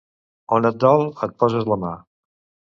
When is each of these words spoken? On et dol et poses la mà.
On 0.57 0.65
et 0.69 0.79
dol 0.85 1.05
et 1.29 1.37
poses 1.45 1.61
la 1.73 1.81
mà. 1.85 1.95